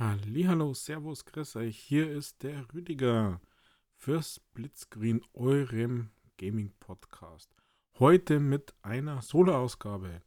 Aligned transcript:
Hallo, 0.00 0.74
Servus, 0.74 1.24
grüß 1.24 1.56
euch. 1.56 1.76
Hier 1.76 2.08
ist 2.08 2.44
der 2.44 2.72
Rüdiger 2.72 3.40
für 3.96 4.22
Splitscreen, 4.22 5.22
eurem 5.34 6.10
Gaming 6.36 6.72
Podcast. 6.78 7.50
Heute 7.98 8.38
mit 8.38 8.74
einer 8.82 9.22
Solo-Ausgabe. 9.22 10.22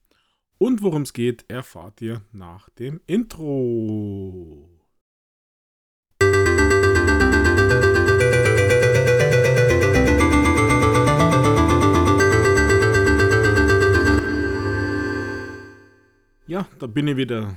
Und 0.57 0.81
worum 0.81 1.03
es 1.03 1.13
geht, 1.13 1.49
erfahrt 1.49 2.01
ihr 2.01 2.21
nach 2.33 2.67
dem 2.71 2.99
Intro. 3.07 4.69
Ja, 16.45 16.67
da 16.77 16.87
bin 16.87 17.07
ich 17.07 17.15
wieder 17.15 17.55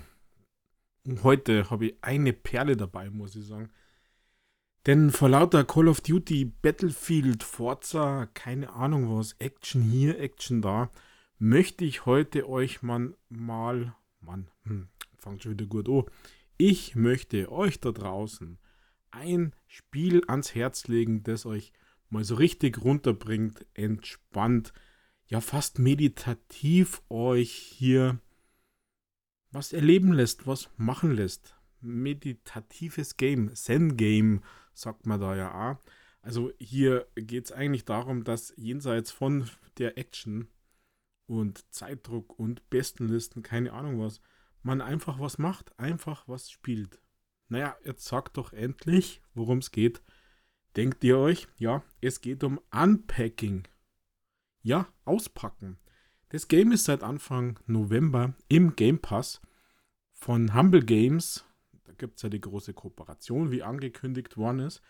heute 1.22 1.70
habe 1.70 1.86
ich 1.86 1.96
eine 2.00 2.32
Perle 2.32 2.76
dabei, 2.76 3.10
muss 3.10 3.36
ich 3.36 3.46
sagen. 3.46 3.70
Denn 4.86 5.10
vor 5.10 5.30
lauter 5.30 5.64
Call 5.64 5.88
of 5.88 6.02
Duty, 6.02 6.44
Battlefield, 6.44 7.42
Forza, 7.42 8.26
keine 8.34 8.70
Ahnung 8.74 9.16
was, 9.16 9.32
Action 9.38 9.82
hier, 9.82 10.18
Action 10.18 10.60
da, 10.60 10.90
möchte 11.38 11.84
ich 11.84 12.04
heute 12.04 12.48
euch 12.48 12.82
man, 12.82 13.14
mal, 13.30 13.96
Mann, 14.20 14.48
hm, 14.64 14.88
fangt 15.16 15.42
schon 15.42 15.52
wieder 15.52 15.66
gut 15.66 15.88
an. 15.88 16.04
Ich 16.58 16.94
möchte 16.94 17.50
euch 17.50 17.80
da 17.80 17.92
draußen 17.92 18.58
ein 19.10 19.54
Spiel 19.66 20.22
ans 20.26 20.54
Herz 20.54 20.86
legen, 20.86 21.22
das 21.22 21.46
euch 21.46 21.72
mal 22.10 22.24
so 22.24 22.34
richtig 22.34 22.82
runterbringt, 22.82 23.66
entspannt, 23.74 24.72
ja 25.26 25.40
fast 25.40 25.78
meditativ 25.78 27.02
euch 27.08 27.52
hier 27.52 28.20
was 29.54 29.72
erleben 29.72 30.12
lässt, 30.12 30.46
was 30.46 30.68
machen 30.76 31.12
lässt. 31.12 31.54
Meditatives 31.80 33.16
Game, 33.16 33.54
Zen-Game, 33.54 34.42
sagt 34.72 35.06
man 35.06 35.20
da 35.20 35.36
ja 35.36 35.72
auch. 35.72 35.78
Also 36.22 36.52
hier 36.58 37.06
geht 37.14 37.46
es 37.46 37.52
eigentlich 37.52 37.84
darum, 37.84 38.24
dass 38.24 38.52
jenseits 38.56 39.10
von 39.10 39.48
der 39.78 39.96
Action 39.98 40.48
und 41.26 41.70
Zeitdruck 41.72 42.38
und 42.38 42.68
Bestenlisten, 42.70 43.42
keine 43.42 43.72
Ahnung 43.72 44.00
was, 44.00 44.20
man 44.62 44.80
einfach 44.80 45.20
was 45.20 45.38
macht, 45.38 45.78
einfach 45.78 46.26
was 46.26 46.50
spielt. 46.50 47.00
Naja, 47.48 47.76
jetzt 47.84 48.06
sagt 48.06 48.38
doch 48.38 48.52
endlich, 48.52 49.22
worum 49.34 49.58
es 49.58 49.70
geht. 49.70 50.02
Denkt 50.76 51.04
ihr 51.04 51.18
euch? 51.18 51.46
Ja, 51.58 51.84
es 52.00 52.20
geht 52.20 52.42
um 52.42 52.60
Unpacking. 52.72 53.68
Ja, 54.62 54.88
auspacken. 55.04 55.78
Das 56.28 56.48
Game 56.48 56.72
ist 56.72 56.84
seit 56.84 57.02
Anfang 57.02 57.58
November 57.66 58.34
im 58.48 58.76
Game 58.76 58.98
Pass 58.98 59.40
von 60.12 60.54
Humble 60.54 60.82
Games. 60.84 61.44
Da 61.84 61.92
gibt 61.92 62.16
es 62.16 62.22
ja 62.22 62.28
die 62.28 62.40
große 62.40 62.74
Kooperation, 62.74 63.50
wie 63.50 63.62
angekündigt 63.62 64.36
worden 64.36 64.60
ist. 64.60 64.82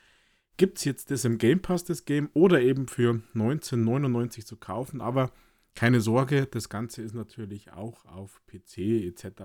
Gibt 0.56 0.78
es 0.78 0.84
jetzt 0.84 1.10
das 1.10 1.24
im 1.24 1.38
Game 1.38 1.60
Pass, 1.60 1.84
das 1.84 2.04
Game, 2.04 2.30
oder 2.32 2.60
eben 2.60 2.86
für 2.86 3.20
1999 3.34 4.46
zu 4.46 4.56
kaufen. 4.56 5.00
Aber 5.00 5.32
keine 5.74 6.00
Sorge, 6.00 6.46
das 6.46 6.68
Ganze 6.68 7.02
ist 7.02 7.14
natürlich 7.14 7.72
auch 7.72 8.04
auf 8.04 8.40
PC 8.46 8.78
etc. 8.78 9.42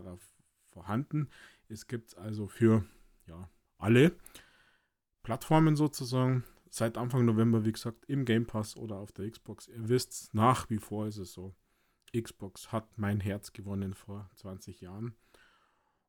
vorhanden. 0.69 1.29
Es 1.67 1.87
gibt 1.87 2.09
es 2.09 2.13
also 2.15 2.47
für 2.47 2.85
ja, 3.25 3.49
alle 3.77 4.15
Plattformen 5.23 5.75
sozusagen. 5.75 6.43
Seit 6.69 6.97
Anfang 6.99 7.25
November, 7.25 7.65
wie 7.65 7.71
gesagt, 7.71 8.05
im 8.05 8.25
Game 8.25 8.45
Pass 8.45 8.77
oder 8.77 8.97
auf 8.97 9.11
der 9.11 9.29
Xbox. 9.29 9.67
Ihr 9.67 9.89
wisst, 9.89 10.33
nach 10.35 10.69
wie 10.69 10.77
vor 10.77 11.07
ist 11.07 11.17
es 11.17 11.33
so. 11.33 11.55
Xbox 12.11 12.71
hat 12.71 12.97
mein 12.97 13.19
Herz 13.19 13.53
gewonnen 13.53 13.93
vor 13.93 14.29
20 14.35 14.81
Jahren. 14.81 15.15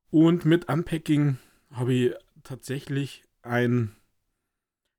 Und 0.09 0.45
mit 0.45 0.67
Unpacking 0.69 1.37
habe 1.71 1.93
ich 1.93 2.13
tatsächlich 2.43 3.23
ein, 3.41 3.95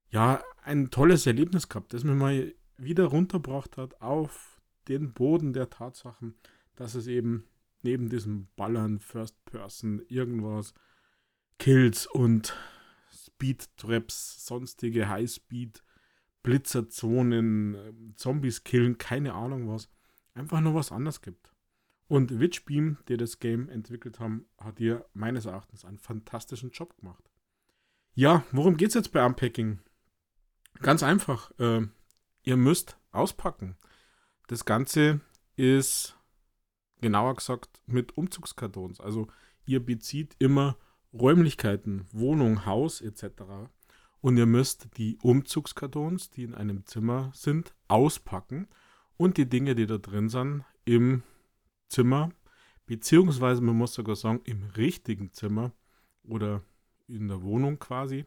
ja, 0.09 0.43
ein 0.63 0.89
tolles 0.89 1.25
Erlebnis 1.27 1.69
gehabt, 1.69 1.93
das 1.93 2.03
mir 2.03 2.15
mal 2.15 2.53
wieder 2.77 3.05
runtergebracht 3.05 3.77
hat 3.77 4.01
auf 4.01 4.61
den 4.87 5.13
Boden 5.13 5.53
der 5.53 5.69
Tatsachen, 5.69 6.35
dass 6.75 6.95
es 6.95 7.07
eben 7.07 7.45
neben 7.83 8.09
diesem 8.09 8.47
Ballern, 8.55 8.99
First 8.99 9.43
Person, 9.45 10.01
irgendwas, 10.07 10.73
Kills 11.59 12.07
und 12.07 12.55
Speed-Traps, 13.11 14.45
sonstige 14.45 15.09
Highspeed, 15.09 15.83
Blitzerzonen, 16.41 18.13
Zombies 18.17 18.63
killen, 18.63 18.97
keine 18.97 19.33
Ahnung 19.33 19.69
was, 19.69 19.89
einfach 20.33 20.61
nur 20.61 20.75
was 20.75 20.91
anderes 20.91 21.21
gibt. 21.21 21.53
Und 22.07 22.39
Witchbeam, 22.39 22.97
die 23.07 23.17
das 23.17 23.39
Game 23.39 23.69
entwickelt 23.69 24.19
haben, 24.19 24.45
hat 24.57 24.77
hier 24.77 25.05
meines 25.13 25.45
Erachtens 25.45 25.85
einen 25.85 25.97
fantastischen 25.97 26.71
Job 26.71 26.97
gemacht. 26.97 27.29
Ja, 28.13 28.43
worum 28.51 28.77
geht 28.77 28.89
es 28.89 28.93
jetzt 28.93 29.11
bei 29.11 29.25
Unpacking? 29.25 29.79
Ganz 30.81 31.01
einfach. 31.01 31.51
Äh, 31.59 31.87
ihr 32.43 32.57
müsst 32.57 32.97
auspacken. 33.11 33.77
Das 34.47 34.65
Ganze 34.65 35.21
ist 35.55 36.17
genauer 37.01 37.35
gesagt 37.35 37.81
mit 37.85 38.17
Umzugskartons. 38.17 38.99
Also 38.99 39.27
ihr 39.65 39.83
bezieht 39.83 40.35
immer 40.39 40.77
Räumlichkeiten, 41.13 42.05
Wohnung, 42.11 42.65
Haus 42.65 43.01
etc. 43.01 43.43
Und 44.19 44.37
ihr 44.37 44.45
müsst 44.45 44.97
die 44.97 45.17
Umzugskartons, 45.21 46.29
die 46.29 46.43
in 46.43 46.55
einem 46.55 46.85
Zimmer 46.85 47.31
sind, 47.33 47.75
auspacken 47.87 48.67
und 49.17 49.37
die 49.37 49.47
Dinge, 49.47 49.75
die 49.75 49.85
da 49.85 49.97
drin 49.97 50.29
sind, 50.29 50.63
im 50.85 51.23
Zimmer, 51.87 52.31
beziehungsweise 52.85 53.61
man 53.61 53.75
muss 53.75 53.93
sogar 53.93 54.15
sagen, 54.15 54.41
im 54.45 54.63
richtigen 54.75 55.31
Zimmer 55.33 55.71
oder 56.23 56.61
in 57.07 57.27
der 57.27 57.41
Wohnung 57.43 57.79
quasi 57.79 58.25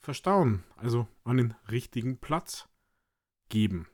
verstauen, 0.00 0.64
also 0.76 1.08
an 1.24 1.38
den 1.38 1.54
richtigen 1.70 2.18
Platz 2.18 2.68
geben. 3.48 3.88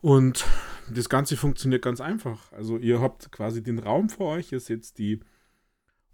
Und 0.00 0.46
das 0.90 1.08
Ganze 1.08 1.36
funktioniert 1.36 1.82
ganz 1.82 2.00
einfach. 2.00 2.52
Also 2.52 2.78
ihr 2.78 3.00
habt 3.00 3.30
quasi 3.32 3.62
den 3.62 3.78
Raum 3.78 4.08
vor 4.08 4.32
euch, 4.32 4.52
ihr 4.52 4.60
seht 4.60 4.98
die 4.98 5.20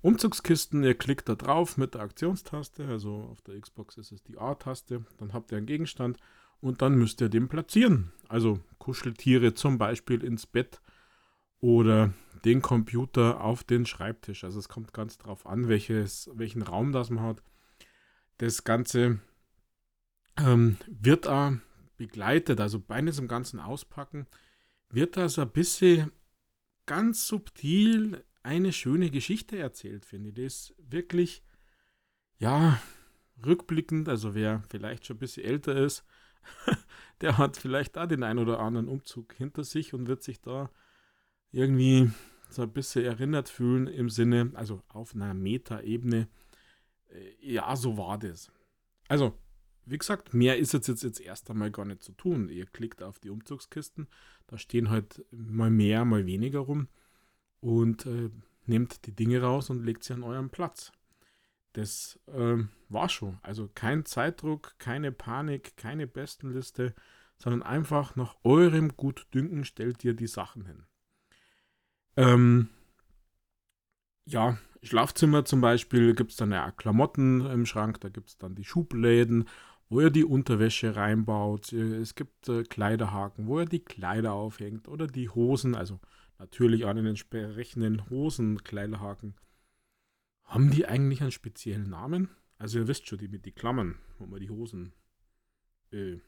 Umzugskisten, 0.03 0.84
ihr 0.84 0.94
klickt 0.94 1.28
da 1.28 1.34
drauf 1.34 1.76
mit 1.76 1.94
der 1.94 2.03
Aktionstaste, 2.03 2.86
also 2.86 3.28
auf 3.31 3.41
der 3.42 3.60
Xbox 3.60 3.97
ist 3.97 4.12
es 4.12 4.22
die 4.22 4.38
A-Taste, 4.38 5.04
dann 5.19 5.32
habt 5.32 5.50
ihr 5.50 5.59
einen 5.59 5.66
Gegenstand 5.66 6.19
und 6.60 6.82
dann 6.82 6.96
müsst 6.96 7.20
ihr 7.20 7.28
den 7.28 7.48
platzieren. 7.48 8.12
Also 8.28 8.60
Kuscheltiere 8.78 9.54
zum 9.54 9.78
Beispiel 9.78 10.22
ins 10.22 10.46
Bett 10.46 10.80
oder 11.60 12.12
den 12.44 12.62
Computer 12.62 13.40
auf 13.40 13.64
den 13.64 13.86
Schreibtisch. 13.86 14.44
Also 14.44 14.58
es 14.58 14.68
kommt 14.68 14.92
ganz 14.92 15.18
darauf 15.18 15.46
an, 15.46 15.68
welches, 15.68 16.30
welchen 16.34 16.62
Raum 16.62 16.92
das 16.92 17.10
man 17.10 17.24
hat. 17.24 17.42
Das 18.38 18.64
Ganze 18.64 19.20
ähm, 20.38 20.76
wird 20.86 21.26
auch 21.26 21.52
begleitet, 21.96 22.60
also 22.60 22.78
bei 22.78 23.00
diesem 23.00 23.26
ganzen 23.26 23.58
Auspacken, 23.58 24.26
wird 24.90 25.16
das 25.16 25.38
ein 25.38 25.50
bisschen 25.50 26.12
ganz 26.84 27.26
subtil 27.26 28.24
eine 28.42 28.72
schöne 28.72 29.10
Geschichte 29.10 29.58
erzählt, 29.58 30.04
finde 30.04 30.28
ich. 30.28 30.34
Das 30.36 30.44
ist 30.44 30.74
wirklich, 30.78 31.42
ja, 32.38 32.80
rückblickend, 33.44 34.08
also 34.08 34.34
wer 34.34 34.62
vielleicht 34.68 35.06
schon 35.06 35.16
ein 35.16 35.20
bisschen 35.20 35.44
älter 35.44 35.74
ist, 35.74 36.04
der 37.20 37.38
hat 37.38 37.56
vielleicht 37.56 37.96
da 37.96 38.06
den 38.06 38.22
ein 38.22 38.38
oder 38.38 38.60
anderen 38.60 38.88
Umzug 38.88 39.34
hinter 39.34 39.64
sich 39.64 39.94
und 39.94 40.08
wird 40.08 40.22
sich 40.22 40.40
da 40.40 40.70
irgendwie 41.52 42.10
so 42.50 42.62
ein 42.62 42.72
bisschen 42.72 43.04
erinnert 43.04 43.48
fühlen 43.48 43.86
im 43.86 44.08
Sinne, 44.10 44.52
also 44.54 44.82
auf 44.88 45.14
einer 45.14 45.34
Meta-Ebene. 45.34 46.28
Äh, 47.08 47.52
ja, 47.52 47.74
so 47.76 47.96
war 47.96 48.18
das. 48.18 48.50
Also, 49.08 49.38
wie 49.84 49.98
gesagt, 49.98 50.34
mehr 50.34 50.58
ist 50.58 50.72
jetzt, 50.72 50.88
jetzt, 50.88 51.02
jetzt 51.02 51.20
erst 51.20 51.50
einmal 51.50 51.70
gar 51.70 51.84
nicht 51.84 52.02
zu 52.02 52.12
tun. 52.12 52.48
Ihr 52.48 52.66
klickt 52.66 53.02
auf 53.02 53.18
die 53.18 53.30
Umzugskisten, 53.30 54.08
da 54.46 54.58
stehen 54.58 54.90
halt 54.90 55.24
mal 55.30 55.70
mehr, 55.70 56.04
mal 56.04 56.26
weniger 56.26 56.60
rum 56.60 56.88
und 57.60 58.06
äh, 58.06 58.30
nehmt 58.66 59.06
die 59.06 59.12
Dinge 59.12 59.42
raus 59.42 59.70
und 59.70 59.84
legt 59.84 60.04
sie 60.04 60.12
an 60.12 60.24
euren 60.24 60.50
Platz. 60.50 60.92
Das 61.76 62.18
äh, 62.28 62.56
war 62.88 63.10
schon. 63.10 63.38
Also 63.42 63.68
kein 63.74 64.06
Zeitdruck, 64.06 64.78
keine 64.78 65.12
Panik, 65.12 65.76
keine 65.76 66.06
Bestenliste, 66.06 66.94
sondern 67.36 67.62
einfach 67.62 68.16
nach 68.16 68.34
eurem 68.44 68.96
Gutdünken 68.96 69.66
stellt 69.66 70.02
ihr 70.02 70.14
die 70.14 70.26
Sachen 70.26 70.64
hin. 70.64 70.84
Ähm, 72.16 72.70
ja, 74.24 74.56
Schlafzimmer 74.82 75.44
zum 75.44 75.60
Beispiel 75.60 76.14
gibt 76.14 76.30
es 76.30 76.38
dann 76.38 76.50
ja 76.50 76.70
Klamotten 76.70 77.44
im 77.44 77.66
Schrank, 77.66 78.00
da 78.00 78.08
gibt 78.08 78.30
es 78.30 78.38
dann 78.38 78.54
die 78.54 78.64
Schubläden, 78.64 79.46
wo 79.90 80.00
ihr 80.00 80.10
die 80.10 80.24
Unterwäsche 80.24 80.96
reinbaut. 80.96 81.74
Es 81.74 82.14
gibt 82.14 82.48
äh, 82.48 82.62
Kleiderhaken, 82.62 83.48
wo 83.48 83.60
ihr 83.60 83.66
die 83.66 83.84
Kleider 83.84 84.32
aufhängt 84.32 84.88
oder 84.88 85.06
die 85.06 85.28
Hosen, 85.28 85.74
also 85.74 86.00
natürlich 86.38 86.86
an 86.86 86.96
den 86.96 87.04
entsprechenden 87.04 88.08
Hosen 88.08 88.64
Kleiderhaken. 88.64 89.34
Haben 90.47 90.71
die 90.71 90.87
eigentlich 90.87 91.21
einen 91.21 91.33
speziellen 91.33 91.91
Namen? 91.91 92.31
Also 92.59 92.78
ihr 92.78 92.89
wisst 92.89 93.07
schon, 93.07 93.19
die 93.19 93.28
mit 93.28 93.45
die 93.45 93.53
Klammern, 93.53 93.98
wo 94.19 94.27
man 94.27 94.41
die 94.41 94.51
Hosen 94.51 94.93
äh, 95.93 96.19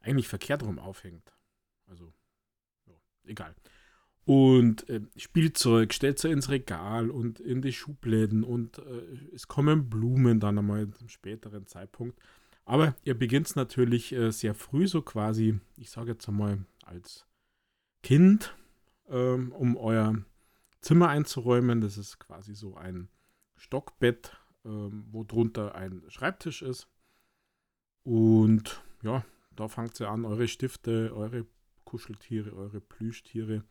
eigentlich 0.00 0.28
verkehrt 0.28 0.62
rum 0.62 0.78
aufhängt. 0.78 1.32
Also, 1.86 2.12
ja, 2.86 2.94
egal. 3.24 3.54
Und 4.24 4.88
äh, 4.90 5.00
Spielzeug 5.16 5.94
stellt 5.94 6.18
sie 6.18 6.30
ins 6.30 6.50
Regal 6.50 7.10
und 7.10 7.40
in 7.40 7.62
die 7.62 7.72
Schubläden 7.72 8.44
und 8.44 8.78
äh, 8.78 9.34
es 9.34 9.48
kommen 9.48 9.88
Blumen 9.88 10.38
dann 10.38 10.58
einmal 10.58 10.90
zum 10.90 11.08
späteren 11.08 11.66
Zeitpunkt. 11.66 12.20
Aber 12.66 12.94
ihr 13.04 13.18
beginnt 13.18 13.56
natürlich 13.56 14.12
äh, 14.12 14.30
sehr 14.30 14.54
früh, 14.54 14.86
so 14.86 15.00
quasi, 15.00 15.58
ich 15.78 15.88
sage 15.88 16.10
jetzt 16.10 16.28
einmal 16.28 16.66
als 16.82 17.24
Kind, 18.02 18.54
ähm, 19.08 19.52
um 19.52 19.78
euer 19.78 20.22
Zimmer 20.80 21.08
einzuräumen. 21.08 21.80
Das 21.80 21.98
ist 21.98 22.18
quasi 22.18 22.54
so 22.54 22.76
ein 22.76 23.08
Stockbett, 23.56 24.36
ähm, 24.64 25.06
wo 25.10 25.24
drunter 25.24 25.74
ein 25.74 26.04
Schreibtisch 26.08 26.62
ist. 26.62 26.88
Und 28.04 28.82
ja, 29.02 29.24
da 29.54 29.68
fangt 29.68 29.98
ihr 30.00 30.10
an, 30.10 30.24
eure 30.24 30.48
Stifte, 30.48 31.12
eure 31.14 31.46
Kuscheltiere, 31.84 32.52
eure 32.52 32.80
Plüschtiere 32.80 33.64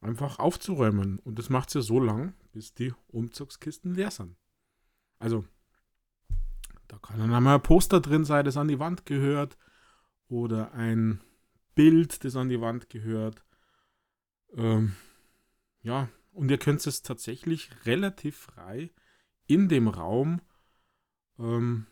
einfach 0.00 0.38
aufzuräumen. 0.38 1.18
Und 1.20 1.38
das 1.38 1.50
macht 1.50 1.74
ihr 1.74 1.82
so 1.82 2.00
lang, 2.00 2.34
bis 2.52 2.74
die 2.74 2.92
Umzugskisten 3.08 3.94
leer 3.94 4.10
sind. 4.10 4.36
Also, 5.18 5.44
da 6.86 6.98
kann 6.98 7.18
dann 7.18 7.34
einmal 7.34 7.56
ein 7.56 7.62
Poster 7.62 8.00
drin 8.00 8.24
sein, 8.24 8.44
das 8.44 8.56
an 8.56 8.68
die 8.68 8.78
Wand 8.78 9.06
gehört. 9.06 9.56
Oder 10.28 10.72
ein 10.72 11.20
Bild, 11.74 12.24
das 12.24 12.36
an 12.36 12.48
die 12.48 12.60
Wand 12.60 12.88
gehört. 12.90 13.42
Ähm, 14.54 14.94
ja, 15.82 16.08
und 16.32 16.50
ihr 16.50 16.58
könnt 16.58 16.86
es 16.86 17.02
tatsächlich 17.02 17.70
relativ 17.84 18.36
frei 18.36 18.90
in 19.46 19.68
dem 19.68 19.88
Raum 19.88 20.40
ähm, 21.38 21.86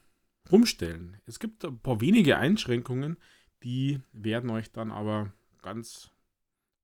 rumstellen. 0.51 1.21
Es 1.27 1.39
gibt 1.39 1.65
ein 1.65 1.79
paar 1.81 2.01
wenige 2.01 2.37
Einschränkungen, 2.37 3.17
die 3.63 4.01
werden 4.13 4.51
euch 4.51 4.71
dann 4.71 4.93
aber 4.93 5.33
ganz 5.63 6.11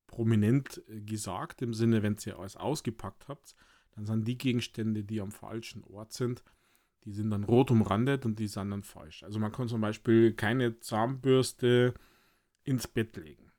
prominent 0.06 0.82
äh, 0.88 1.00
gesagt, 1.00 1.62
im 1.62 1.74
Sinne, 1.74 2.02
wenn 2.02 2.16
ihr 2.24 2.38
alles 2.38 2.56
ausgepackt 2.56 3.28
habt, 3.28 3.54
dann 3.94 4.06
sind 4.06 4.26
die 4.26 4.38
Gegenstände, 4.38 5.04
die 5.04 5.20
am 5.20 5.30
falschen 5.30 5.84
Ort 5.84 6.12
sind, 6.12 6.42
die 7.04 7.12
sind 7.12 7.30
dann 7.30 7.44
rot 7.44 7.70
umrandet 7.70 8.24
und 8.24 8.38
die 8.38 8.48
sind 8.48 8.70
dann 8.70 8.82
falsch. 8.82 9.22
Also 9.22 9.38
man 9.38 9.52
kann 9.52 9.68
zum 9.68 9.80
Beispiel 9.80 10.32
keine 10.34 10.80
Zahnbürste 10.80 11.94
ins 12.64 12.88
Bett 12.88 13.16
legen. 13.16 13.51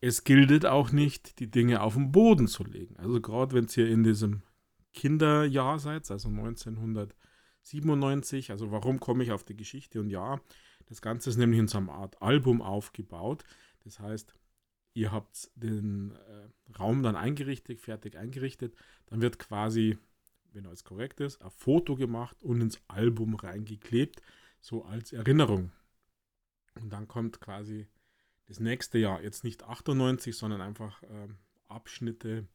Es 0.00 0.24
gilt 0.24 0.64
auch 0.64 0.92
nicht, 0.92 1.40
die 1.40 1.50
Dinge 1.50 1.82
auf 1.82 1.94
den 1.94 2.12
Boden 2.12 2.46
zu 2.46 2.62
legen. 2.64 2.96
Also 2.98 3.20
gerade 3.20 3.54
wenn 3.54 3.66
ihr 3.76 3.88
in 3.88 4.04
diesem 4.04 4.42
Kinderjahr 4.92 5.78
seid, 5.78 6.10
also 6.10 6.28
1997, 6.28 8.50
also 8.50 8.70
warum 8.70 9.00
komme 9.00 9.24
ich 9.24 9.32
auf 9.32 9.44
die 9.44 9.56
Geschichte 9.56 10.00
und 10.00 10.10
ja, 10.10 10.40
das 10.86 11.00
Ganze 11.02 11.30
ist 11.30 11.36
nämlich 11.36 11.60
in 11.60 11.68
so 11.68 11.78
einer 11.78 11.92
Art 11.92 12.20
Album 12.22 12.62
aufgebaut. 12.62 13.44
Das 13.84 14.00
heißt, 14.00 14.34
ihr 14.94 15.12
habt 15.12 15.50
den 15.54 16.12
äh, 16.12 16.48
Raum 16.78 17.02
dann 17.02 17.16
eingerichtet, 17.16 17.80
fertig 17.80 18.16
eingerichtet, 18.16 18.74
dann 19.06 19.20
wird 19.20 19.38
quasi, 19.38 19.98
wenn 20.52 20.66
alles 20.66 20.84
korrekt 20.84 21.20
ist, 21.20 21.42
ein 21.42 21.50
Foto 21.50 21.96
gemacht 21.96 22.42
und 22.42 22.60
ins 22.60 22.80
Album 22.88 23.34
reingeklebt, 23.34 24.22
so 24.60 24.84
als 24.84 25.12
Erinnerung. 25.12 25.72
Und 26.80 26.92
dann 26.92 27.06
kommt 27.06 27.40
quasi 27.40 27.86
das 28.48 28.60
nächste 28.60 28.98
Jahr, 28.98 29.22
jetzt 29.22 29.44
nicht 29.44 29.64
98, 29.64 30.36
sondern 30.36 30.60
einfach 30.60 31.02
äh, 31.04 31.28
Abschnitte, 31.68 32.48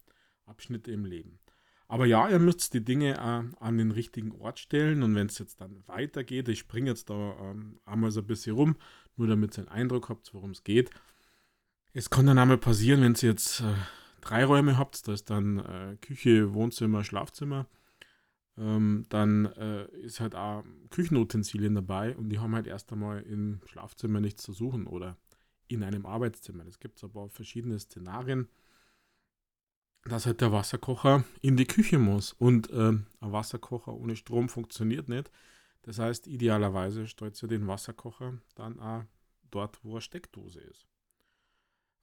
Abschnitte 0.44 0.90
im 0.90 1.04
Leben. 1.04 1.38
Aber 1.86 2.06
ja, 2.06 2.28
ihr 2.28 2.38
müsst 2.38 2.74
die 2.74 2.84
Dinge 2.84 3.14
äh, 3.14 3.62
an 3.64 3.78
den 3.78 3.90
richtigen 3.90 4.32
Ort 4.32 4.58
stellen. 4.58 5.02
Und 5.02 5.14
wenn 5.14 5.28
es 5.28 5.38
jetzt 5.38 5.60
dann 5.60 5.86
weitergeht, 5.86 6.48
ich 6.48 6.58
springe 6.58 6.90
jetzt 6.90 7.10
da 7.10 7.36
ähm, 7.40 7.78
einmal 7.84 8.10
so 8.10 8.20
ein 8.20 8.26
bisschen 8.26 8.56
rum, 8.56 8.76
nur 9.16 9.28
damit 9.28 9.56
ihr 9.56 9.60
einen 9.60 9.68
Eindruck 9.68 10.08
habt, 10.08 10.34
worum 10.34 10.50
es 10.50 10.64
geht, 10.64 10.90
es 11.92 12.10
kann 12.10 12.26
dann 12.26 12.38
einmal 12.38 12.58
passieren, 12.58 13.02
wenn 13.02 13.14
ihr 13.14 13.30
jetzt 13.30 13.60
äh, 13.60 13.74
drei 14.20 14.44
Räume 14.44 14.76
habt, 14.76 15.06
da 15.06 15.12
ist 15.12 15.30
dann 15.30 15.58
äh, 15.60 15.96
Küche, 16.00 16.52
Wohnzimmer, 16.52 17.04
Schlafzimmer, 17.04 17.68
ähm, 18.58 19.06
dann 19.10 19.46
äh, 19.46 19.86
ist 19.98 20.18
halt 20.18 20.34
auch 20.34 20.64
Küchenutensilien 20.90 21.76
dabei 21.76 22.16
und 22.16 22.30
die 22.30 22.40
haben 22.40 22.54
halt 22.54 22.66
erst 22.66 22.92
einmal 22.92 23.22
im 23.22 23.60
Schlafzimmer 23.66 24.20
nichts 24.20 24.42
zu 24.42 24.52
suchen 24.52 24.88
oder 24.88 25.16
in 25.68 25.82
einem 25.82 26.06
Arbeitszimmer. 26.06 26.66
Es 26.66 26.78
gibt 26.78 27.02
aber 27.04 27.28
verschiedene 27.28 27.78
Szenarien, 27.78 28.48
dass 30.04 30.26
halt 30.26 30.40
der 30.40 30.52
Wasserkocher 30.52 31.24
in 31.40 31.56
die 31.56 31.66
Küche 31.66 31.98
muss 31.98 32.32
und 32.32 32.70
äh, 32.70 32.90
ein 32.90 33.06
Wasserkocher 33.20 33.94
ohne 33.94 34.16
Strom 34.16 34.48
funktioniert 34.48 35.08
nicht. 35.08 35.30
Das 35.82 35.98
heißt, 35.98 36.26
idealerweise 36.26 37.06
stellt 37.06 37.42
ihr 37.42 37.48
den 37.48 37.66
Wasserkocher 37.66 38.38
dann 38.54 38.80
auch 38.80 39.04
dort, 39.50 39.82
wo 39.82 39.92
eine 39.92 40.00
Steckdose 40.00 40.60
ist. 40.60 40.86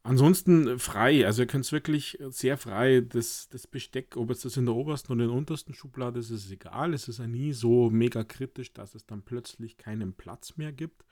Ansonsten 0.03 0.79
frei, 0.79 1.27
also 1.27 1.43
ihr 1.43 1.47
könnt 1.47 1.71
wirklich 1.71 2.17
sehr 2.29 2.57
frei, 2.57 3.01
das, 3.01 3.49
das 3.49 3.67
Besteck, 3.67 4.17
ob 4.17 4.31
es 4.31 4.41
das 4.41 4.57
in 4.57 4.65
der 4.65 4.73
obersten 4.73 5.11
oder 5.11 5.23
in 5.23 5.29
der 5.29 5.37
untersten 5.37 5.75
Schublade 5.75 6.19
ist, 6.19 6.31
ist 6.31 6.49
egal. 6.49 6.95
Es 6.95 7.07
ist 7.07 7.19
ja 7.19 7.27
nie 7.27 7.53
so 7.53 7.91
mega 7.91 8.23
kritisch, 8.23 8.73
dass 8.73 8.95
es 8.95 9.05
dann 9.05 9.21
plötzlich 9.21 9.77
keinen 9.77 10.13
Platz 10.13 10.57
mehr 10.57 10.71
gibt, 10.71 11.05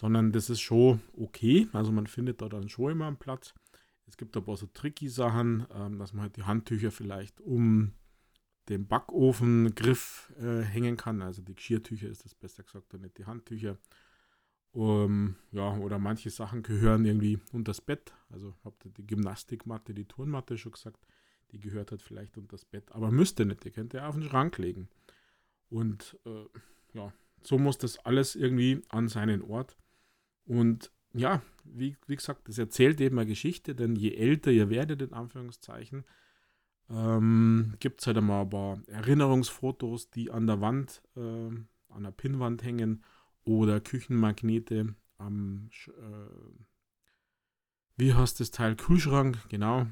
sondern 0.00 0.32
das 0.32 0.48
ist 0.48 0.60
schon 0.60 1.02
okay. 1.14 1.68
Also 1.74 1.92
man 1.92 2.06
findet 2.06 2.40
da 2.40 2.48
dann 2.48 2.70
schon 2.70 2.92
immer 2.92 3.06
einen 3.06 3.18
Platz. 3.18 3.52
Es 4.06 4.16
gibt 4.16 4.34
aber 4.34 4.56
so 4.56 4.66
tricky 4.66 5.10
Sachen, 5.10 5.66
ähm, 5.74 5.98
dass 5.98 6.14
man 6.14 6.22
halt 6.22 6.36
die 6.36 6.44
Handtücher 6.44 6.90
vielleicht 6.90 7.38
um 7.42 7.92
den 8.70 8.86
Backofengriff 8.86 10.32
äh, 10.40 10.62
hängen 10.62 10.96
kann. 10.96 11.20
Also 11.20 11.42
die 11.42 11.54
Geschirrtücher 11.54 12.08
ist 12.08 12.24
das 12.24 12.34
besser 12.34 12.62
gesagt, 12.62 12.94
und 12.94 13.02
nicht 13.02 13.18
die 13.18 13.26
Handtücher. 13.26 13.76
Um, 14.72 15.36
ja, 15.50 15.76
oder 15.76 15.98
manche 15.98 16.30
Sachen 16.30 16.62
gehören 16.62 17.04
irgendwie 17.04 17.38
unter 17.52 17.70
das 17.70 17.82
Bett. 17.82 18.14
Also 18.30 18.54
habt 18.64 18.86
ihr 18.86 18.92
die 18.92 19.06
Gymnastikmatte, 19.06 19.92
die 19.92 20.06
Turnmatte 20.06 20.56
schon 20.56 20.72
gesagt, 20.72 21.04
die 21.50 21.60
gehört 21.60 21.90
halt 21.90 22.00
vielleicht 22.00 22.38
unter 22.38 22.52
das 22.52 22.64
Bett, 22.64 22.90
aber 22.92 23.10
müsste 23.10 23.44
nicht, 23.44 23.64
die 23.64 23.70
könnt 23.70 23.92
ihr 23.92 24.08
auf 24.08 24.14
den 24.14 24.22
Schrank 24.22 24.56
legen. 24.58 24.88
Und 25.68 26.16
äh, 26.24 26.46
ja, 26.94 27.12
so 27.42 27.58
muss 27.58 27.76
das 27.78 27.98
alles 27.98 28.34
irgendwie 28.34 28.80
an 28.88 29.08
seinen 29.08 29.42
Ort. 29.42 29.76
Und 30.46 30.90
ja, 31.12 31.42
wie, 31.64 31.96
wie 32.06 32.16
gesagt, 32.16 32.48
das 32.48 32.58
erzählt 32.58 33.00
eben 33.00 33.18
eine 33.18 33.28
Geschichte, 33.28 33.74
denn 33.74 33.96
je 33.96 34.14
älter 34.14 34.50
ihr 34.50 34.70
werdet, 34.70 35.02
in 35.02 35.12
Anführungszeichen, 35.12 36.04
ähm, 36.88 37.74
gibt 37.80 38.00
es 38.00 38.06
halt 38.06 38.18
einmal 38.18 38.42
ein 38.42 38.50
paar 38.50 38.82
Erinnerungsfotos, 38.88 40.10
die 40.10 40.30
an 40.30 40.46
der 40.46 40.60
Wand, 40.60 41.02
äh, 41.16 41.20
an 41.20 42.02
der 42.02 42.10
Pinnwand 42.10 42.62
hängen 42.62 43.04
oder 43.44 43.80
Küchenmagnete 43.80 44.94
am, 45.18 45.70
äh, 45.86 45.92
wie 47.96 48.14
heißt 48.14 48.40
das 48.40 48.50
Teil, 48.50 48.76
Kühlschrank, 48.76 49.38
genau. 49.48 49.86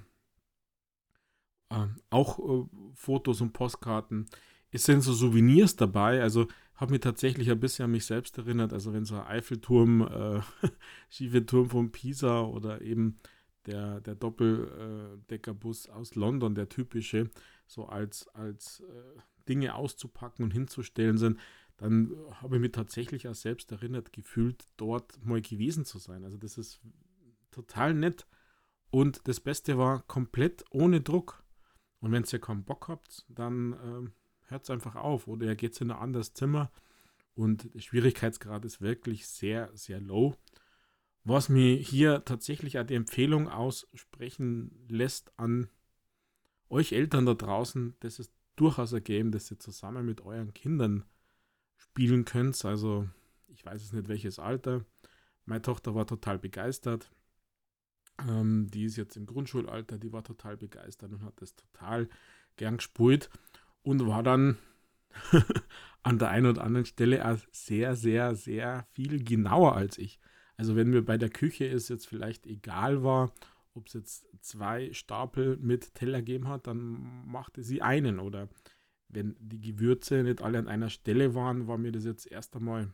Äh, 1.70 1.86
auch 2.10 2.38
äh, 2.38 2.66
Fotos 2.94 3.40
und 3.40 3.52
Postkarten. 3.52 4.26
Es 4.70 4.84
sind 4.84 5.02
so 5.02 5.12
Souvenirs 5.12 5.76
dabei, 5.76 6.22
also 6.22 6.48
habe 6.78 6.92
mich 6.92 7.00
tatsächlich 7.00 7.50
ein 7.50 7.60
bisschen 7.60 7.86
an 7.86 7.90
mich 7.90 8.06
selbst 8.06 8.38
erinnert. 8.38 8.72
Also 8.72 8.92
wenn 8.92 9.04
so 9.04 9.16
ein 9.16 9.26
Eiffelturm, 9.26 10.00
äh, 10.62 10.68
schiefe 11.10 11.44
Turm 11.44 11.68
von 11.68 11.92
Pisa 11.92 12.42
oder 12.42 12.80
eben 12.80 13.18
der, 13.66 14.00
der 14.00 14.14
Doppeldeckerbus 14.14 15.88
aus 15.90 16.14
London, 16.14 16.54
der 16.54 16.68
typische, 16.68 17.30
so 17.66 17.86
als, 17.86 18.28
als 18.28 18.80
äh, 18.80 19.20
Dinge 19.48 19.74
auszupacken 19.74 20.44
und 20.44 20.52
hinzustellen 20.52 21.18
sind, 21.18 21.38
dann 21.76 22.12
habe 22.40 22.56
ich 22.56 22.62
mich 22.62 22.72
tatsächlich 22.72 23.28
auch 23.28 23.34
selbst 23.34 23.70
erinnert 23.72 24.12
gefühlt, 24.12 24.64
dort 24.76 25.24
mal 25.24 25.40
gewesen 25.40 25.84
zu 25.84 25.98
sein. 25.98 26.24
Also 26.24 26.38
das 26.38 26.58
ist 26.58 26.80
total 27.50 27.94
nett. 27.94 28.26
Und 28.90 29.26
das 29.28 29.40
Beste 29.40 29.78
war 29.78 30.02
komplett 30.02 30.64
ohne 30.70 31.00
Druck. 31.00 31.44
Und 32.00 32.12
wenn 32.12 32.24
ihr 32.24 32.38
keinen 32.38 32.64
Bock 32.64 32.88
habt, 32.88 33.26
dann 33.28 33.72
äh, 33.72 34.10
hört 34.48 34.64
es 34.64 34.70
einfach 34.70 34.96
auf. 34.96 35.28
Oder 35.28 35.46
ihr 35.46 35.56
geht 35.56 35.80
in 35.80 35.90
ein 35.90 35.98
anderes 35.98 36.34
Zimmer. 36.34 36.70
Und 37.34 37.72
der 37.74 37.80
Schwierigkeitsgrad 37.80 38.64
ist 38.64 38.80
wirklich 38.80 39.28
sehr, 39.28 39.70
sehr 39.74 40.00
low. 40.00 40.34
Was 41.24 41.48
mir 41.48 41.76
hier 41.76 42.24
tatsächlich 42.24 42.78
auch 42.78 42.86
die 42.86 42.94
Empfehlung 42.94 43.48
aussprechen 43.48 44.72
lässt 44.88 45.38
an 45.38 45.68
euch 46.70 46.92
Eltern 46.92 47.26
da 47.26 47.34
draußen, 47.34 47.94
das 48.00 48.18
ist 48.18 48.32
durchaus 48.56 48.92
ein 48.92 49.04
Game, 49.04 49.30
das 49.30 49.50
ihr 49.50 49.58
zusammen 49.58 50.04
mit 50.04 50.20
euren 50.22 50.52
Kindern 50.52 51.04
spielen 51.76 52.24
könnt. 52.24 52.64
Also 52.64 53.08
ich 53.48 53.64
weiß 53.64 53.82
es 53.82 53.92
nicht 53.92 54.08
welches 54.08 54.38
Alter. 54.38 54.84
Meine 55.44 55.62
Tochter 55.62 55.94
war 55.94 56.06
total 56.06 56.38
begeistert. 56.38 57.10
Ähm, 58.26 58.68
die 58.70 58.84
ist 58.84 58.96
jetzt 58.96 59.16
im 59.16 59.26
Grundschulalter, 59.26 59.98
die 59.98 60.12
war 60.12 60.24
total 60.24 60.56
begeistert 60.56 61.12
und 61.12 61.22
hat 61.22 61.40
das 61.40 61.54
total 61.54 62.08
gern 62.56 62.78
gespielt 62.78 63.30
und 63.82 64.06
war 64.06 64.22
dann 64.22 64.58
an 66.02 66.18
der 66.18 66.30
einen 66.30 66.46
oder 66.46 66.64
anderen 66.64 66.86
Stelle 66.86 67.26
auch 67.26 67.38
sehr, 67.50 67.96
sehr, 67.96 68.34
sehr 68.34 68.86
viel 68.90 69.22
genauer 69.22 69.74
als 69.76 69.98
ich. 69.98 70.18
Also 70.56 70.76
wenn 70.76 70.90
mir 70.90 71.02
bei 71.02 71.18
der 71.18 71.30
Küche 71.30 71.66
es 71.66 71.88
jetzt 71.88 72.06
vielleicht 72.06 72.46
egal 72.46 73.02
war, 73.02 73.32
ob 73.74 73.86
es 73.86 73.92
jetzt 73.92 74.26
zwei 74.40 74.92
Stapel 74.92 75.56
mit 75.58 75.94
Teller 75.94 76.18
gegeben 76.18 76.48
hat, 76.48 76.66
dann 76.66 77.26
machte 77.26 77.62
sie 77.62 77.80
einen 77.82 78.18
oder 78.18 78.48
wenn 79.08 79.36
die 79.38 79.60
Gewürze 79.60 80.22
nicht 80.22 80.42
alle 80.42 80.58
an 80.58 80.68
einer 80.68 80.90
Stelle 80.90 81.34
waren, 81.34 81.66
war 81.66 81.78
mir 81.78 81.92
das 81.92 82.04
jetzt 82.04 82.26
erst 82.26 82.56
einmal 82.56 82.92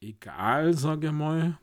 egal, 0.00 0.74
sage 0.74 1.08
ich 1.08 1.12
mal. 1.12 1.58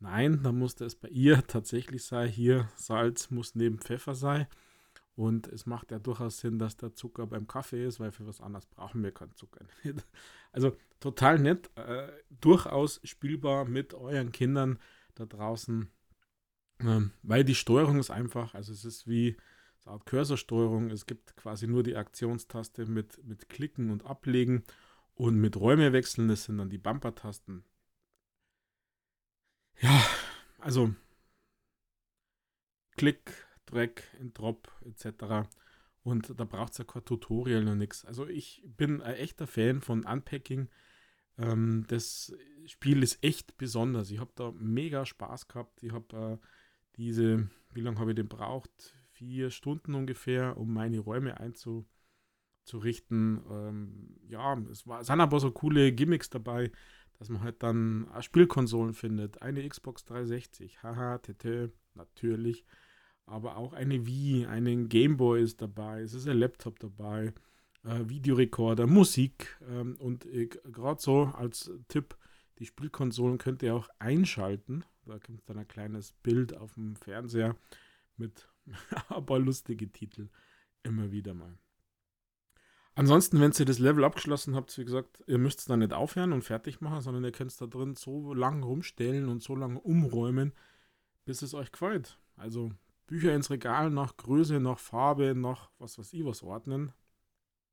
Nein, 0.00 0.42
da 0.42 0.52
musste 0.52 0.84
es 0.84 0.96
bei 0.96 1.08
ihr 1.08 1.46
tatsächlich 1.46 2.04
sein, 2.04 2.28
hier 2.28 2.68
Salz 2.76 3.30
muss 3.30 3.54
neben 3.54 3.78
Pfeffer 3.78 4.14
sein. 4.14 4.46
Und 5.18 5.48
es 5.48 5.66
macht 5.66 5.90
ja 5.90 5.98
durchaus 5.98 6.38
Sinn, 6.38 6.60
dass 6.60 6.76
der 6.76 6.94
Zucker 6.94 7.26
beim 7.26 7.48
Kaffee 7.48 7.84
ist, 7.84 7.98
weil 7.98 8.12
für 8.12 8.24
was 8.28 8.40
anderes 8.40 8.66
brauchen 8.66 9.02
wir 9.02 9.10
keinen 9.10 9.34
Zucker. 9.34 9.66
Also 10.52 10.76
total 11.00 11.40
nett, 11.40 11.70
äh, 11.76 12.08
durchaus 12.40 13.00
spielbar 13.02 13.64
mit 13.64 13.94
euren 13.94 14.30
Kindern 14.30 14.78
da 15.16 15.26
draußen, 15.26 15.90
ähm, 16.78 17.10
weil 17.22 17.44
die 17.44 17.56
Steuerung 17.56 17.98
ist 17.98 18.10
einfach, 18.10 18.54
also 18.54 18.72
es 18.72 18.84
ist 18.84 19.08
wie 19.08 19.36
eine 19.84 19.94
Art 19.94 20.06
Cursorsteuerung. 20.06 20.90
Es 20.90 21.04
gibt 21.04 21.36
quasi 21.36 21.66
nur 21.66 21.82
die 21.82 21.96
Aktionstaste 21.96 22.86
mit, 22.86 23.22
mit 23.24 23.48
Klicken 23.48 23.90
und 23.90 24.06
Ablegen 24.06 24.62
und 25.14 25.34
mit 25.36 25.56
Räume 25.56 25.92
wechseln, 25.92 26.28
das 26.28 26.44
sind 26.44 26.58
dann 26.58 26.70
die 26.70 26.78
Bumper-Tasten. 26.78 27.64
Ja, 29.80 30.00
also 30.60 30.94
Klick, 32.96 33.47
Drag, 33.70 33.90
Drop 34.34 34.70
etc. 34.84 35.48
Und 36.02 36.38
da 36.38 36.44
braucht 36.44 36.72
es 36.72 36.78
ja 36.78 36.84
kein 36.84 37.04
Tutorial 37.04 37.66
und 37.68 37.78
nichts. 37.78 38.04
Also 38.04 38.26
ich 38.26 38.62
bin 38.64 39.02
ein 39.02 39.14
echter 39.14 39.46
Fan 39.46 39.80
von 39.80 40.04
Unpacking. 40.04 40.68
Ähm, 41.38 41.84
das 41.88 42.36
Spiel 42.66 43.02
ist 43.02 43.22
echt 43.22 43.56
besonders. 43.56 44.10
Ich 44.10 44.20
habe 44.20 44.32
da 44.34 44.52
mega 44.58 45.06
Spaß 45.06 45.48
gehabt. 45.48 45.82
Ich 45.82 45.92
habe 45.92 46.38
äh, 46.40 46.46
diese, 46.96 47.48
wie 47.72 47.80
lange 47.80 47.98
habe 47.98 48.12
ich 48.12 48.16
den 48.16 48.28
braucht? 48.28 48.94
Vier 49.12 49.50
Stunden 49.50 49.94
ungefähr, 49.94 50.56
um 50.56 50.72
meine 50.72 51.00
Räume 51.00 51.40
einzurichten. 51.40 53.42
Ähm, 53.50 54.16
ja, 54.28 54.56
es 54.70 54.86
war, 54.86 55.04
sind 55.04 55.20
aber 55.20 55.40
so 55.40 55.50
coole 55.50 55.92
Gimmicks 55.92 56.30
dabei 56.30 56.70
dass 57.18 57.28
man 57.28 57.42
halt 57.42 57.62
dann 57.62 58.08
Spielkonsolen 58.20 58.94
findet. 58.94 59.42
Eine 59.42 59.68
Xbox 59.68 60.04
360, 60.04 60.82
haha, 60.82 61.18
tete, 61.18 61.72
natürlich. 61.94 62.64
Aber 63.28 63.56
auch 63.56 63.74
eine 63.74 64.06
Wii, 64.06 64.46
einen 64.46 64.88
Gameboy 64.88 65.42
ist 65.42 65.60
dabei, 65.60 66.00
es 66.00 66.14
ist 66.14 66.26
ein 66.26 66.38
Laptop 66.38 66.78
dabei, 66.78 67.34
äh, 67.84 68.08
Videorekorder, 68.08 68.86
Musik 68.86 69.58
ähm, 69.68 69.96
und 70.00 70.24
äh, 70.26 70.46
gerade 70.46 71.00
so 71.00 71.24
als 71.24 71.70
Tipp, 71.88 72.16
die 72.58 72.66
Spielkonsolen 72.66 73.38
könnt 73.38 73.62
ihr 73.62 73.74
auch 73.74 73.88
einschalten. 73.98 74.84
Da 75.04 75.18
kommt 75.18 75.42
dann 75.46 75.58
ein 75.58 75.68
kleines 75.68 76.12
Bild 76.12 76.56
auf 76.56 76.74
dem 76.74 76.96
Fernseher 76.96 77.56
mit 78.16 78.48
aber 79.08 79.38
lustige 79.38 79.90
Titel 79.90 80.28
immer 80.82 81.12
wieder 81.12 81.34
mal. 81.34 81.58
Ansonsten, 82.94 83.40
wenn 83.40 83.52
ihr 83.56 83.64
das 83.64 83.78
Level 83.78 84.04
abgeschlossen 84.04 84.56
habt, 84.56 84.76
wie 84.76 84.84
gesagt, 84.84 85.22
ihr 85.28 85.38
müsst 85.38 85.60
es 85.60 85.64
dann 85.66 85.78
nicht 85.78 85.92
aufhören 85.92 86.32
und 86.32 86.42
fertig 86.42 86.80
machen, 86.80 87.00
sondern 87.00 87.22
ihr 87.22 87.30
könnt 87.30 87.52
es 87.52 87.56
da 87.56 87.66
drin 87.66 87.94
so 87.94 88.34
lange 88.34 88.64
rumstellen 88.66 89.28
und 89.28 89.40
so 89.40 89.54
lange 89.54 89.78
umräumen, 89.78 90.52
bis 91.24 91.42
es 91.42 91.54
euch 91.54 91.70
gefällt. 91.70 92.18
Also 92.36 92.72
Bücher 93.08 93.34
ins 93.34 93.50
Regal 93.50 93.90
nach 93.90 94.16
Größe, 94.16 94.60
nach 94.60 94.78
Farbe, 94.78 95.34
nach 95.34 95.70
was 95.78 95.98
weiß 95.98 96.12
ich 96.12 96.24
was 96.24 96.42
ordnen, 96.42 96.92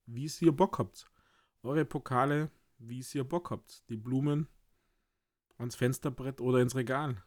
wie 0.06 0.32
ihr 0.40 0.52
Bock 0.52 0.80
habt. 0.80 1.12
Eure 1.62 1.86
Pokale, 1.86 2.50
wie 2.78 3.06
ihr 3.14 3.24
Bock 3.24 3.52
habt. 3.52 3.88
Die 3.90 3.98
Blumen 3.98 4.48
ans 5.58 5.76
Fensterbrett 5.76 6.40
oder 6.40 6.62
ins 6.62 6.76
Regal. 6.76 7.22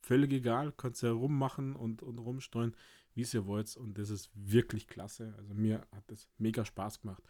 Völlig 0.00 0.32
egal, 0.32 0.72
könnt 0.72 1.00
ihr 1.04 1.10
rummachen 1.10 1.76
und, 1.76 2.02
und 2.02 2.18
rumsteuern, 2.18 2.74
wie 3.14 3.24
ihr 3.32 3.46
wollt. 3.46 3.76
Und 3.76 3.96
das 3.96 4.10
ist 4.10 4.30
wirklich 4.34 4.88
klasse. 4.88 5.32
Also 5.38 5.54
mir 5.54 5.86
hat 5.92 6.04
das 6.08 6.28
mega 6.38 6.64
Spaß 6.64 7.02
gemacht. 7.02 7.22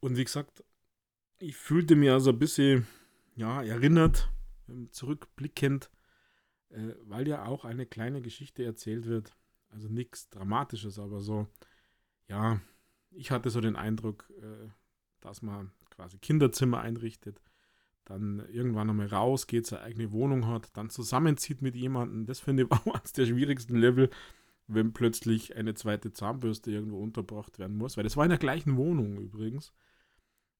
Und 0.00 0.18
wie 0.18 0.24
gesagt, 0.24 0.62
ich 1.38 1.56
fühlte 1.56 1.96
mir 1.96 2.12
also 2.12 2.30
ein 2.30 2.38
bisschen 2.38 2.86
ja, 3.34 3.62
erinnert, 3.62 4.28
ähm, 4.68 4.92
zurückblickend, 4.92 5.90
äh, 6.68 6.94
weil 7.04 7.26
ja 7.26 7.46
auch 7.46 7.64
eine 7.64 7.86
kleine 7.86 8.20
Geschichte 8.20 8.62
erzählt 8.62 9.06
wird. 9.06 9.34
Also 9.74 9.88
nichts 9.88 10.30
Dramatisches, 10.30 11.00
aber 11.00 11.20
so, 11.20 11.48
ja, 12.28 12.60
ich 13.10 13.32
hatte 13.32 13.50
so 13.50 13.60
den 13.60 13.74
Eindruck, 13.74 14.32
äh, 14.40 14.68
dass 15.20 15.42
man 15.42 15.72
quasi 15.90 16.18
Kinderzimmer 16.18 16.80
einrichtet, 16.80 17.40
dann 18.04 18.46
irgendwann 18.50 18.88
einmal 18.88 19.08
rausgeht, 19.08 19.66
seine 19.66 19.82
eigene 19.82 20.12
Wohnung 20.12 20.46
hat, 20.46 20.76
dann 20.76 20.90
zusammenzieht 20.90 21.60
mit 21.60 21.74
jemandem. 21.74 22.26
Das 22.26 22.38
finde 22.40 22.64
ich 22.64 22.70
auch 22.72 22.94
eines 22.94 23.12
der 23.12 23.26
schwierigsten 23.26 23.76
Level, 23.76 24.10
wenn 24.68 24.92
plötzlich 24.92 25.56
eine 25.56 25.74
zweite 25.74 26.12
Zahnbürste 26.12 26.70
irgendwo 26.70 27.02
unterbracht 27.02 27.58
werden 27.58 27.76
muss, 27.76 27.96
weil 27.96 28.04
das 28.04 28.16
war 28.16 28.24
in 28.24 28.30
der 28.30 28.38
gleichen 28.38 28.76
Wohnung 28.76 29.18
übrigens. 29.18 29.72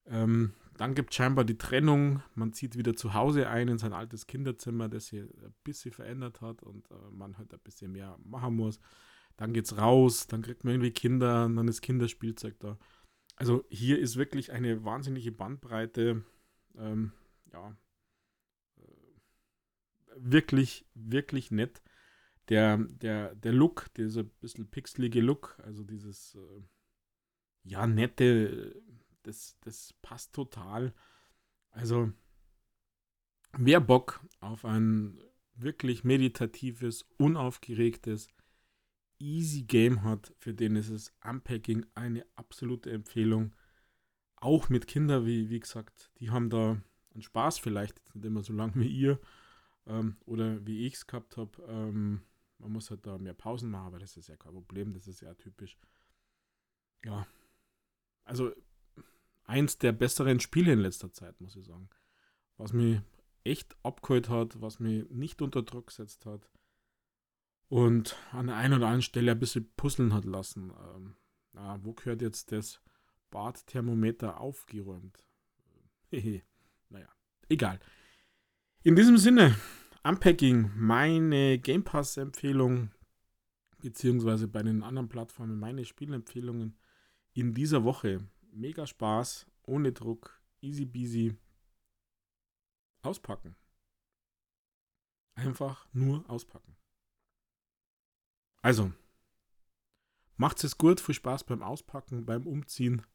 Ähm, 0.07 0.53
dann 0.77 0.93
gibt 0.93 1.11
es 1.11 1.15
scheinbar 1.15 1.45
die 1.45 1.57
Trennung. 1.57 2.21
Man 2.33 2.53
zieht 2.53 2.77
wieder 2.77 2.95
zu 2.95 3.13
Hause 3.13 3.49
ein 3.49 3.67
in 3.67 3.77
sein 3.77 3.93
altes 3.93 4.27
Kinderzimmer, 4.27 4.89
das 4.89 5.07
sich 5.07 5.21
ein 5.21 5.55
bisschen 5.63 5.91
verändert 5.91 6.41
hat 6.41 6.63
und 6.63 6.89
äh, 6.91 7.11
man 7.11 7.37
halt 7.37 7.53
ein 7.53 7.59
bisschen 7.63 7.91
mehr 7.91 8.17
machen 8.23 8.55
muss. 8.55 8.79
Dann 9.37 9.53
geht's 9.53 9.77
raus, 9.77 10.27
dann 10.27 10.41
kriegt 10.41 10.63
man 10.63 10.73
irgendwie 10.73 10.91
Kinder, 10.91 11.49
dann 11.49 11.67
ist 11.67 11.81
Kinderspielzeug 11.81 12.59
da. 12.59 12.77
Also 13.35 13.65
hier 13.69 13.99
ist 13.99 14.15
wirklich 14.15 14.51
eine 14.51 14.83
wahnsinnige 14.85 15.31
Bandbreite. 15.31 16.23
Ähm, 16.77 17.11
ja, 17.51 17.75
äh, 18.77 18.81
wirklich, 20.17 20.85
wirklich 20.93 21.51
nett. 21.51 21.81
Der, 22.49 22.77
der, 22.77 23.35
der 23.35 23.53
Look, 23.53 23.93
dieser 23.95 24.23
bisschen 24.23 24.69
pixelige 24.69 25.21
Look, 25.21 25.57
also 25.63 25.83
dieses 25.83 26.35
äh, 26.35 26.61
ja 27.63 27.87
nette 27.87 28.81
das, 29.25 29.57
das 29.61 29.93
passt 30.01 30.33
total. 30.33 30.93
Also, 31.71 32.11
wer 33.57 33.81
Bock 33.81 34.25
auf 34.39 34.65
ein 34.65 35.19
wirklich 35.55 36.03
meditatives, 36.03 37.05
unaufgeregtes, 37.17 38.27
easy 39.19 39.63
Game 39.63 40.03
hat, 40.03 40.33
für 40.37 40.53
den 40.53 40.75
ist 40.75 40.89
es 40.89 41.13
Unpacking 41.23 41.85
eine 41.95 42.25
absolute 42.35 42.91
Empfehlung. 42.91 43.55
Auch 44.35 44.69
mit 44.69 44.87
Kindern, 44.87 45.25
wie, 45.25 45.49
wie 45.49 45.59
gesagt, 45.59 46.11
die 46.19 46.29
haben 46.29 46.49
da 46.49 46.81
einen 47.13 47.21
Spaß, 47.21 47.59
vielleicht 47.59 48.01
nicht 48.13 48.25
immer 48.25 48.43
so 48.43 48.53
lang 48.53 48.73
wie 48.75 48.87
ihr 48.87 49.19
ähm, 49.87 50.17
oder 50.25 50.65
wie 50.65 50.85
ich 50.85 50.95
es 50.95 51.07
gehabt 51.07 51.37
habe. 51.37 51.63
Ähm, 51.67 52.21
man 52.57 52.71
muss 52.71 52.89
halt 52.89 53.05
da 53.05 53.17
mehr 53.17 53.33
Pausen 53.33 53.69
machen, 53.69 53.87
aber 53.87 53.99
das 53.99 54.17
ist 54.17 54.27
ja 54.27 54.35
kein 54.35 54.53
Problem, 54.53 54.93
das 54.93 55.07
ist 55.07 55.21
ja 55.21 55.33
typisch. 55.35 55.77
Ja, 57.03 57.25
also 58.23 58.51
eins 59.45 59.77
der 59.77 59.91
besseren 59.91 60.39
Spiele 60.39 60.73
in 60.73 60.79
letzter 60.79 61.11
Zeit, 61.11 61.39
muss 61.39 61.55
ich 61.55 61.65
sagen. 61.65 61.89
Was 62.57 62.73
mich 62.73 63.01
echt 63.43 63.75
abgeholt 63.83 64.29
hat, 64.29 64.61
was 64.61 64.79
mich 64.79 65.09
nicht 65.09 65.41
unter 65.41 65.61
Druck 65.61 65.87
gesetzt 65.87 66.25
hat 66.25 66.49
und 67.67 68.15
an 68.31 68.47
der 68.47 68.55
einen 68.55 68.75
oder 68.75 68.87
anderen 68.87 69.01
Stelle 69.01 69.31
ein 69.31 69.39
bisschen 69.39 69.69
puzzeln 69.75 70.13
hat 70.13 70.25
lassen. 70.25 70.71
Ähm, 70.95 71.15
na, 71.53 71.79
wo 71.83 71.93
gehört 71.93 72.21
jetzt 72.21 72.51
das 72.51 72.81
Badthermometer 73.31 74.39
aufgeräumt? 74.39 75.23
naja, 76.11 77.09
egal. 77.49 77.79
In 78.83 78.95
diesem 78.95 79.17
Sinne, 79.17 79.55
Unpacking, 80.03 80.71
meine 80.75 81.59
Game 81.59 81.83
Pass-Empfehlung, 81.83 82.91
beziehungsweise 83.81 84.47
bei 84.47 84.63
den 84.63 84.83
anderen 84.83 85.09
Plattformen 85.09 85.59
meine 85.59 85.85
Spielempfehlungen 85.85 86.77
in 87.33 87.53
dieser 87.53 87.83
Woche 87.83 88.27
mega 88.55 88.87
Spaß, 88.87 89.45
ohne 89.63 89.91
Druck, 89.91 90.41
easy 90.61 90.85
peasy. 90.85 91.35
Auspacken. 93.01 93.55
Einfach 95.35 95.85
nur 95.93 96.27
auspacken. 96.29 96.75
Also, 98.61 98.91
macht's 100.37 100.63
es 100.63 100.77
gut, 100.77 100.99
viel 100.99 101.13
Spaß 101.13 101.43
beim 101.43 101.61
Auspacken, 101.61 102.25
beim 102.25 102.47
Umziehen. 102.47 103.05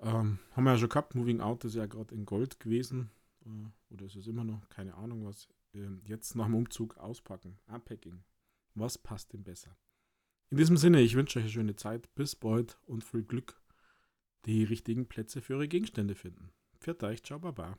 Ähm, 0.00 0.38
haben 0.52 0.64
wir 0.64 0.72
ja 0.72 0.78
schon 0.78 0.88
gehabt, 0.88 1.14
Moving 1.14 1.40
Out 1.40 1.64
ist 1.64 1.74
ja 1.74 1.86
gerade 1.86 2.14
in 2.14 2.24
Gold 2.24 2.58
gewesen. 2.58 3.10
Äh, 3.44 3.92
oder 3.92 4.06
ist 4.06 4.16
es 4.16 4.26
immer 4.26 4.44
noch, 4.44 4.68
keine 4.70 4.94
Ahnung 4.94 5.26
was. 5.26 5.48
Ähm, 5.74 6.00
jetzt 6.04 6.34
nach 6.34 6.46
dem 6.46 6.54
Umzug 6.54 6.96
auspacken, 6.96 7.58
Unpacking. 7.66 8.24
Was 8.74 8.98
passt 8.98 9.32
dem 9.32 9.44
besser? 9.44 9.76
In 10.48 10.56
diesem 10.56 10.76
Sinne, 10.76 11.00
ich 11.00 11.14
wünsche 11.14 11.38
euch 11.38 11.44
eine 11.44 11.52
schöne 11.52 11.76
Zeit. 11.76 12.12
Bis 12.14 12.34
bald 12.34 12.78
und 12.86 13.04
viel 13.04 13.22
Glück 13.22 13.59
die 14.46 14.64
richtigen 14.64 15.06
Plätze 15.06 15.40
für 15.40 15.54
ihre 15.54 15.68
Gegenstände 15.68 16.14
finden. 16.14 16.50
Euch, 17.02 17.22
ciao, 17.22 17.38
baba. 17.38 17.78